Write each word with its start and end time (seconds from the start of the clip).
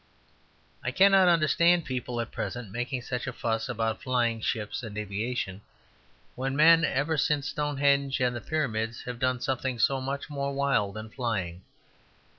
I 0.83 0.89
cannot 0.89 1.27
understand 1.27 1.85
people 1.85 2.19
at 2.21 2.31
present 2.31 2.71
making 2.71 3.03
such 3.03 3.27
a 3.27 3.31
fuss 3.31 3.69
about 3.69 4.01
flying 4.01 4.41
ships 4.41 4.81
and 4.81 4.97
aviation, 4.97 5.61
when 6.33 6.55
men 6.55 6.83
ever 6.83 7.17
since 7.19 7.49
Stonehenge 7.49 8.19
and 8.19 8.35
the 8.35 8.41
Pyramids 8.41 9.03
have 9.03 9.19
done 9.19 9.41
something 9.41 9.77
so 9.77 10.01
much 10.01 10.27
more 10.27 10.53
wild 10.55 10.95
than 10.95 11.11
flying. 11.11 11.61